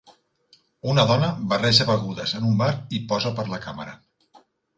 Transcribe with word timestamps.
Una 0.93 1.03
dona 1.11 1.29
barreja 1.51 1.87
begudes 1.89 2.33
en 2.41 2.47
un 2.49 2.57
bar 2.63 2.71
i 3.01 3.03
posa 3.13 3.35
per 3.41 3.47
la 3.53 3.61
càmera. 3.69 3.97